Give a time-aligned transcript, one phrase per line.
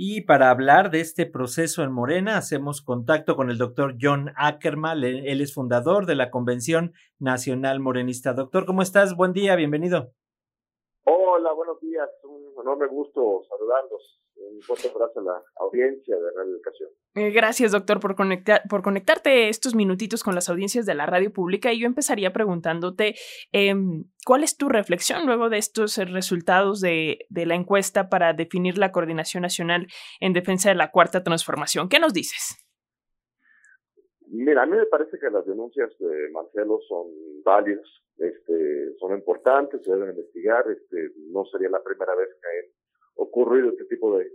[0.00, 5.02] Y para hablar de este proceso en Morena, hacemos contacto con el doctor John Ackerman.
[5.02, 8.32] Él es fundador de la Convención Nacional Morenista.
[8.32, 9.16] Doctor, ¿cómo estás?
[9.16, 10.12] Buen día, bienvenido.
[11.02, 12.08] Hola, buenos días.
[12.22, 14.20] Un enorme gusto saludarlos.
[14.50, 16.90] Un fuerte abrazo a la audiencia de Radio Educación.
[17.14, 21.32] Eh, gracias, doctor, por, conectar, por conectarte estos minutitos con las audiencias de la radio
[21.32, 21.72] pública.
[21.72, 23.14] Y yo empezaría preguntándote,
[23.52, 28.78] em, ¿cuál es tu reflexión luego de estos resultados de, de la encuesta para definir
[28.78, 29.86] la coordinación nacional
[30.20, 31.88] en defensa de la cuarta transformación?
[31.88, 32.56] ¿Qué nos dices?
[34.30, 37.06] Mira, a mí me parece que las denuncias de Marcelo son
[37.42, 37.86] válidas,
[38.18, 43.70] este, son importantes, se deben investigar, este, no sería la primera vez que ha ocurrido
[43.70, 44.30] este tipo de,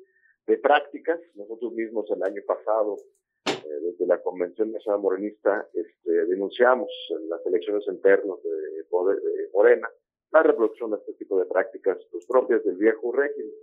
[0.48, 1.20] de prácticas.
[1.36, 2.98] Nosotros mismos el año pasado,
[3.46, 9.90] eh, desde la Convención Nacional Morenista, este, denunciamos en las elecciones internas de, de, Morena
[10.32, 13.54] la reproducción de este tipo de prácticas pues, propias del viejo régimen.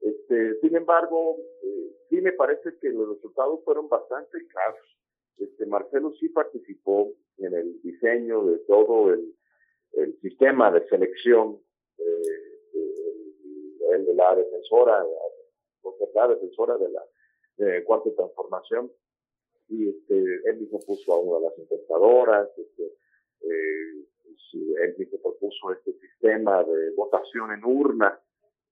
[0.00, 4.94] Este, sin embargo, eh, sí me parece que los resultados fueron bastante claros
[5.38, 9.34] este, Marcelo sí participó en el diseño de todo el,
[9.92, 11.60] el sistema de selección
[11.98, 12.02] eh,
[12.72, 15.04] de, de, la defensora,
[16.14, 17.02] la defensora de la
[17.84, 18.90] cuarta transformación,
[19.68, 22.84] y este, él mismo puso a una de las encuestadoras, este,
[23.40, 24.04] eh,
[24.52, 28.20] él mismo propuso este sistema de votación en urna,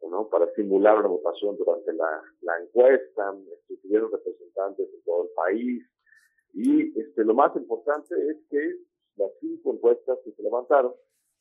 [0.02, 0.28] ¿no?
[0.28, 3.34] para simular una votación durante la, la encuesta,
[3.68, 5.82] estuvieron representantes de todo el país,
[6.54, 8.76] y este, lo más importante es que
[9.16, 10.94] las cinco encuestas que se levantaron,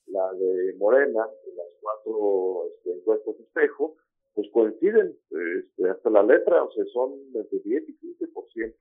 [0.07, 3.97] la de Morena las cuatro este, encuestas de espejo,
[4.33, 8.75] pues coinciden este, hasta la letra, o sea, son entre 10 y 15%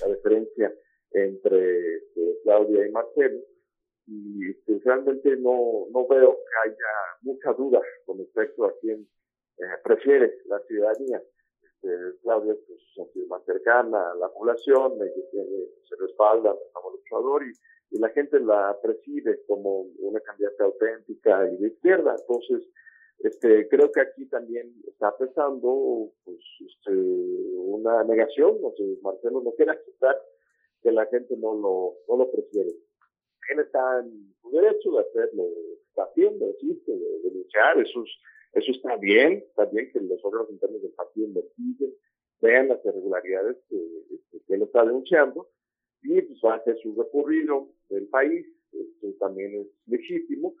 [0.00, 0.74] la diferencia
[1.12, 3.40] entre este, Claudia y Marcelo.
[4.08, 9.06] Y este, realmente no, no veo que haya mucha duda con respecto a quién
[9.58, 11.22] eh, prefiere la ciudadanía.
[11.62, 17.52] Este, Claudia pues, sido más cercana a la población, se respalda como luchador y,
[17.90, 22.14] y la gente la percibe como una candidata auténtica y de izquierda.
[22.20, 22.68] Entonces,
[23.18, 29.52] este, creo que aquí también está pensando pues, este, una negación, o sea, Marcelo no
[29.52, 30.16] quiere aceptar
[30.82, 32.70] que la gente no lo, no lo prefiere.
[33.50, 35.44] Él está en su derecho de hacerlo,
[35.88, 38.10] está haciendo, existe, de, de eso es
[38.56, 41.94] eso está bien, está bien que los órganos internos del partido investiguen,
[42.40, 43.76] vean las irregularidades que,
[44.46, 45.50] que, él está denunciando
[46.02, 50.54] y pues va a hacer su recorrido del país, esto también es legítimo,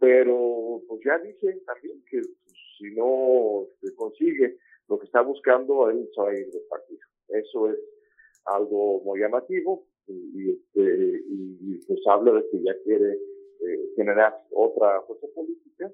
[0.00, 4.56] pero pues ya dice también que pues, si no se consigue
[4.88, 7.00] lo que está buscando, él se va a ir del partido.
[7.28, 7.78] Eso es
[8.46, 15.02] algo muy llamativo y, este, y, pues habla de que ya quiere eh, generar otra
[15.02, 15.92] fuerza política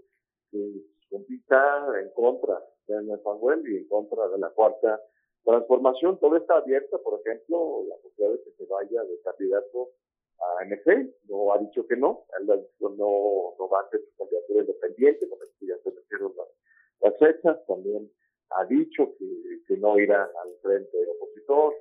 [0.50, 5.00] que compita en contra de Manuel y en contra de la cuarta
[5.44, 6.18] transformación.
[6.20, 9.90] Todo está abierto, por ejemplo, la posibilidad de que se vaya de candidato
[10.38, 14.00] a MC, no ha dicho que no, él ha dicho no, no va a ser
[14.00, 16.48] su candidatura independiente, porque ya se metieron las,
[17.00, 18.10] las fechas, también
[18.50, 21.74] ha dicho que, que no irá al frente opositor,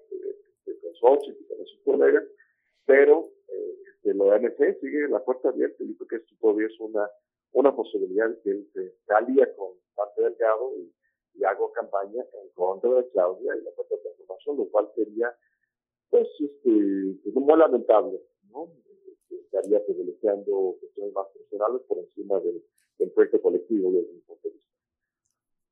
[0.66, 2.24] de Sochi y con sus colegas,
[2.86, 6.68] pero eh, de lo de MC sigue la puerta abierta y dijo que esto todavía
[6.68, 7.10] es una
[7.56, 10.94] una posibilidad que él se salía con parte Delgado y,
[11.36, 15.34] y hago campaña en contra de Claudia y la cuarta transformación, lo cual sería,
[16.10, 18.20] pues, este, muy lamentable,
[19.30, 22.64] Estaría privilegiando cuestiones más personales por encima del,
[23.14, 24.22] proyecto colectivo desde mi.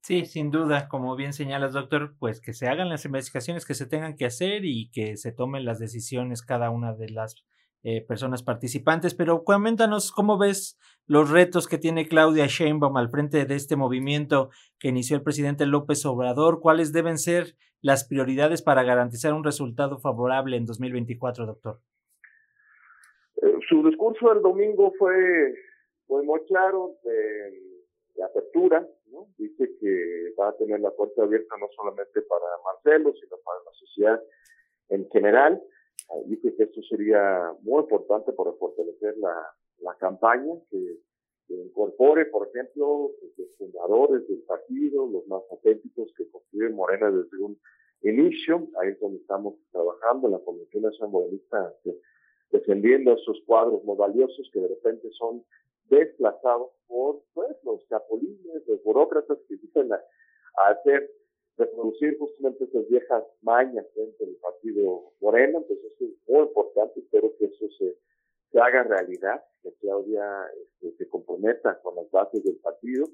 [0.06, 3.86] Sí, sin duda, como bien señalas, doctor, pues que se hagan las investigaciones que se
[3.86, 7.46] tengan que hacer y que se tomen las decisiones cada una de las
[7.84, 13.46] eh, personas participantes, pero coméntanos cómo ves los retos que tiene Claudia Sheinbaum al frente
[13.46, 18.84] de este movimiento que inició el presidente López Obrador, cuáles deben ser las prioridades para
[18.84, 21.82] garantizar un resultado favorable en 2024, doctor.
[23.68, 25.54] Su discurso del domingo fue,
[26.08, 29.28] muy claro de, apertura, ¿no?
[29.38, 33.72] dice que va a tener la puerta abierta no solamente para Marcelo, sino para la
[33.74, 34.24] sociedad
[34.90, 35.62] en general
[36.26, 41.00] Dice que esto sería muy importante para fortalecer la, campaña, que,
[41.50, 47.60] incorpore, por ejemplo, los fundadores del partido, los más auténticos que construyen Morena desde un
[48.02, 48.68] inicio.
[48.82, 51.74] Ahí es donde estamos trabajando en la Comisión Nacional Morenista,
[52.54, 55.44] defendiendo esos cuadros valiosos que de repente son
[55.90, 60.00] desplazados por pues, los capolines, los burócratas que dicen a
[60.70, 61.12] hacer
[61.58, 67.34] reproducir justamente esas viejas mañas dentro del partido Moreno, entonces eso es muy importante, espero
[67.38, 67.98] que eso se,
[68.60, 70.24] haga realidad, que Claudia
[70.62, 73.08] este, se comprometa con las bases del partido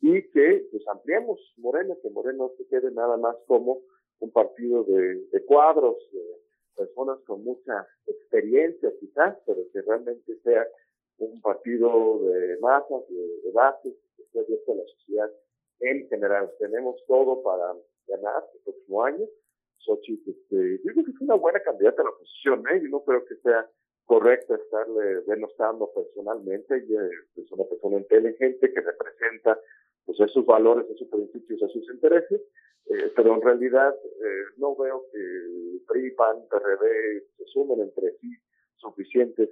[0.00, 3.82] y que pues ampliemos Morena, que Morena no se quede nada más como
[4.20, 6.20] un partido de, cuadros, de
[6.78, 10.66] personas con mucha experiencia quizás, pero que realmente sea
[11.18, 15.30] un partido de masas, de debates, que esté abierto a la sociedad
[15.80, 16.50] en general.
[16.58, 17.74] Tenemos todo para
[18.06, 19.26] ganar el próximo año.
[19.78, 22.80] Xochitl, este, yo creo que es una buena candidata a la oposición, ¿eh?
[22.82, 23.68] Yo no creo que sea
[24.06, 26.76] correcto estarle denostando personalmente.
[26.76, 29.60] Ella es una persona inteligente que representa
[30.06, 32.40] pues esos valores, esos principios, esos intereses,
[32.90, 38.12] eh, pero en realidad eh, no veo que el PRI, PAN, PRD se sumen entre
[38.18, 38.34] sí
[38.76, 39.50] suficientes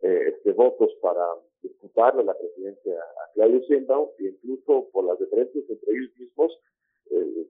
[0.00, 1.24] eh, este, votos para
[1.62, 6.58] disputarle la presidencia a Claudio Sheinbaum e incluso por las diferencias entre ellos mismos,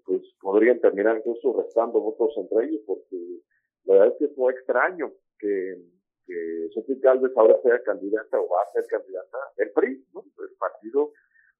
[0.04, 3.16] pues podrían terminar incluso restando votos entre ellos, porque
[3.84, 5.76] la verdad es que muy extraño que,
[6.26, 11.12] que Sofía Galvez ahora sea candidata o va a ser candidata del PRI, el partido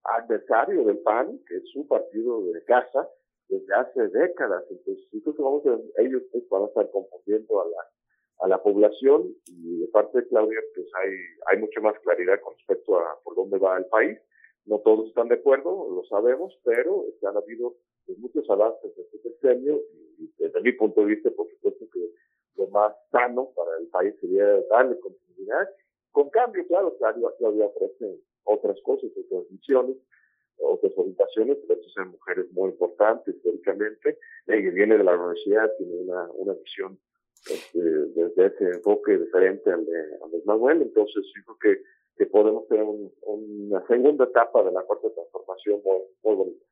[0.05, 3.09] adversario del PAN, que es su partido de casa,
[3.49, 4.65] desde hace décadas.
[4.71, 7.89] Entonces, creo que vamos a, ellos pues, van a estar confundiendo a la,
[8.41, 11.11] a la población y de parte de Claudia, pues hay,
[11.51, 14.19] hay mucha más claridad con respecto a por dónde va el país.
[14.65, 17.75] No todos están de acuerdo, lo sabemos, pero han habido
[18.07, 19.81] pues, muchos avances en este sexenio
[20.19, 22.11] y desde mi punto de vista, por supuesto que
[22.57, 25.69] lo más sano para el país sería darle continuidad.
[26.11, 29.51] Con cambio, claro, Claudia, ofrece otras cosas, otras
[30.63, 34.19] otras orientaciones, pero son mujeres muy importantes históricamente.
[34.47, 36.99] Ella viene de la universidad, tiene una, una visión
[37.51, 41.83] este, desde ese enfoque diferente al de, al Manuel, entonces yo creo que,
[42.17, 42.85] que podemos tener
[43.23, 46.72] una segunda etapa de la cuarta transformación muy, muy bonita.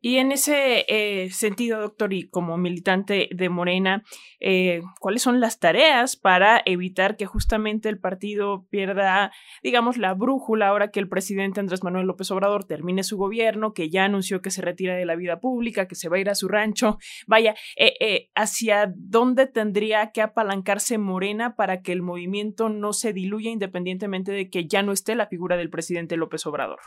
[0.00, 4.04] Y en ese eh, sentido, doctor, y como militante de Morena,
[4.38, 9.32] eh, ¿cuáles son las tareas para evitar que justamente el partido pierda,
[9.62, 13.90] digamos, la brújula ahora que el presidente Andrés Manuel López Obrador termine su gobierno, que
[13.90, 16.34] ya anunció que se retira de la vida pública, que se va a ir a
[16.34, 16.98] su rancho?
[17.26, 23.50] Vaya, eh, ¿hacia dónde tendría que apalancarse Morena para que el movimiento no se diluya
[23.50, 26.80] independientemente de que ya no esté la figura del presidente López Obrador?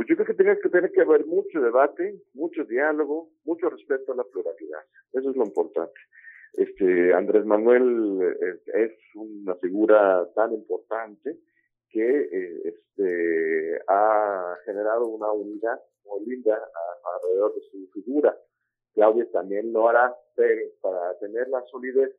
[0.00, 4.12] Pues yo creo que tiene que tener que haber mucho debate, mucho diálogo, mucho respeto
[4.12, 4.80] a la pluralidad.
[5.12, 6.00] Eso es lo importante.
[6.54, 11.36] Este Andrés Manuel eh, es, una figura tan importante
[11.90, 16.58] que eh, este, ha generado una unidad muy linda
[17.16, 18.34] alrededor de su figura.
[18.94, 20.16] Claudia también lo hará,
[20.80, 22.16] para tener la solidez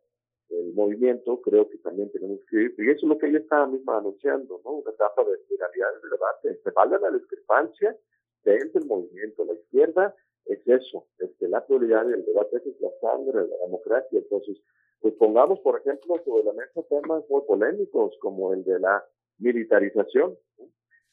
[0.52, 3.68] el movimiento, creo que también tenemos que ir, y eso es lo que ella estaba
[3.68, 4.72] misma anunciando, ¿no?
[4.72, 6.62] Una etapa de pluralidad del debate.
[6.64, 7.98] Se valga la discrepancia
[8.44, 9.46] dentro del movimiento.
[9.46, 10.16] La izquierda
[10.46, 14.20] es eso, este, la pluralidad del debate es la sangre de la democracia.
[14.20, 14.58] Entonces,
[15.00, 19.04] pues pongamos, por ejemplo, sobre la mesa temas muy polémicos como el de la
[19.40, 20.38] militarización.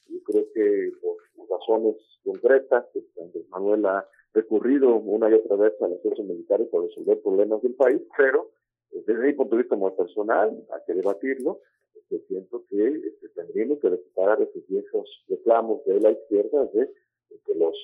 [0.09, 1.17] Yo creo que por
[1.49, 3.05] razones concretas, pues,
[3.49, 7.75] Manuel ha recurrido una y otra vez a las fuerzas militares para resolver problemas del
[7.75, 8.51] país, pero
[8.91, 11.61] desde mi punto de vista muy personal, hay que debatirlo,
[11.95, 16.91] este, siento que este, tendríamos que recuperar esos viejos reclamos de la izquierda de,
[17.45, 17.75] que los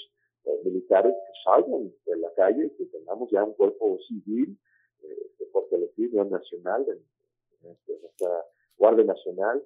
[0.64, 1.14] militares
[1.44, 4.58] salgan de la calle y que tengamos ya un cuerpo civil
[5.02, 8.44] eh, fortalecido nacional, en, este, nuestra
[8.76, 9.62] Guardia Nacional,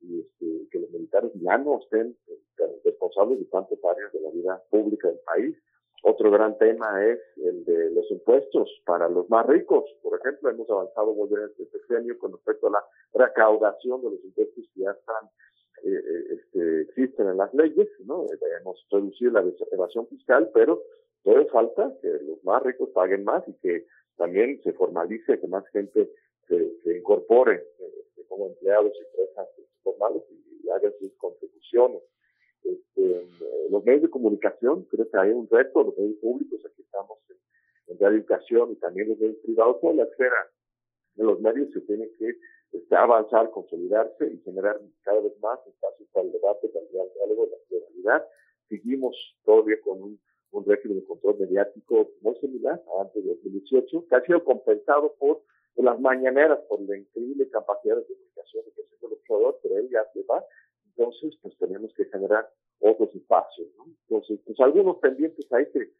[0.00, 4.30] y este, que los militares ya no estén eh, responsables de tantas áreas de la
[4.30, 5.56] vida pública del país.
[6.04, 9.84] Otro gran tema es el de los impuestos para los más ricos.
[10.02, 14.24] Por ejemplo, hemos avanzado muy bien este sexenio con respecto a la recaudación de los
[14.24, 15.26] impuestos que ya están,
[15.84, 18.26] eh, eh, este, existen en las leyes, ¿no?
[18.40, 20.82] Debemos reducir la evasión fiscal, pero
[21.22, 25.64] todavía falta que los más ricos paguen más y que también se formalice, que más
[25.68, 26.10] gente
[26.48, 29.48] se, incorpore este, como empleados y empresas
[29.84, 30.22] formales
[30.64, 32.02] y haga sus contribuciones
[32.64, 33.28] este,
[33.70, 37.96] los medios de comunicación, creo que hay un reto, los medios públicos, aquí estamos en,
[37.96, 40.50] en educación y también los medios privados, toda la esfera
[41.14, 42.36] de los medios se tiene que
[42.72, 47.46] este, avanzar, consolidarse y generar cada vez más espacios para el debate, para el diálogo,
[47.50, 48.26] la pluralidad.
[48.68, 49.14] Seguimos
[49.44, 50.20] todavía con un,
[50.52, 55.14] un régimen de control mediático muy similar a antes de 2018, que ha sido compensado
[55.18, 55.42] por,
[55.76, 60.04] las mañaneras, por la increíble capacidad de comunicación que tiene el observador, pero él ya
[60.12, 60.44] se va
[60.96, 62.48] entonces pues tenemos que generar
[62.80, 63.86] otros espacios, ¿no?
[64.08, 65.90] Entonces, pues algunos pendientes ahí que,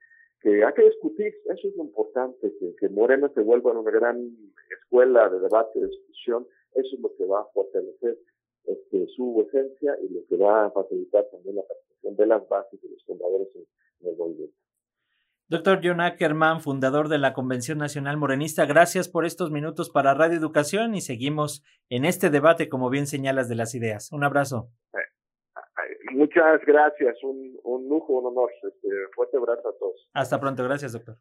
[0.41, 4.37] que hay que discutir, eso es lo importante, que, que Morena se vuelva una gran
[4.71, 8.19] escuela de debate, de discusión, eso es lo que va a fortalecer
[8.65, 12.81] este, su esencia y lo que va a facilitar también la participación de las bases
[12.83, 13.67] y los fundadores en.
[15.53, 20.39] Doctor John Ackerman, fundador de la Convención Nacional Morenista, gracias por estos minutos para Radio
[20.39, 24.11] Educación y seguimos en este debate, como bien señalas, de las ideas.
[24.13, 24.71] Un abrazo.
[26.13, 28.51] Muchas gracias, un, un lujo, un honor.
[28.63, 30.09] Este, fuerte abrazo a todos.
[30.15, 31.19] Hasta pronto, gracias, doctor.